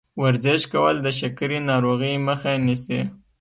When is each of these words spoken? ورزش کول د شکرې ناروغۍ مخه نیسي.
ورزش 0.23 0.61
کول 0.73 0.95
د 1.01 1.07
شکرې 1.19 1.59
ناروغۍ 1.69 2.13
مخه 2.27 2.51
نیسي. 2.65 3.01